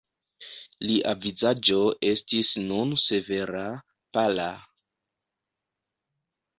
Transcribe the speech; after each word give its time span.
Lia 0.91 1.13
vizaĝo 1.25 1.77
estis 2.13 2.51
nun 2.71 2.97
severa, 3.05 3.65
pala. 4.19 4.51